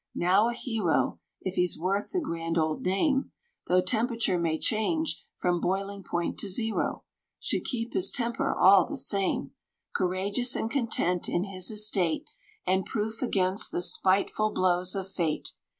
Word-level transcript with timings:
Now 0.15 0.49
a 0.49 0.53
hero 0.53 1.19
If 1.41 1.53
he's 1.53 1.77
worth 1.77 2.09
the 2.11 2.19
grand 2.21 2.57
old 2.57 2.81
name 2.83 3.29
Though 3.67 3.81
temperature 3.81 4.39
may 4.39 4.57
change 4.57 5.23
from 5.37 5.61
boiling 5.61 6.01
point 6.01 6.39
to 6.39 6.49
zero 6.49 7.03
Should 7.39 7.65
keep 7.65 7.93
his 7.93 8.09
temper 8.09 8.51
all 8.51 8.83
the 8.83 8.97
same: 8.97 9.51
Courageous 9.95 10.55
and 10.55 10.71
content 10.71 11.29
in 11.29 11.43
his 11.43 11.69
estate, 11.69 12.31
And 12.65 12.83
proof 12.83 13.21
against 13.21 13.71
the 13.71 13.83
spiteful 13.83 14.49
blows 14.49 14.95
of 14.95 15.07
Fate. 15.07 15.51